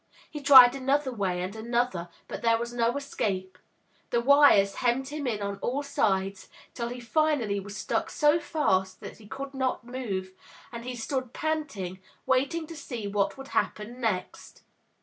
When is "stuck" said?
7.77-8.09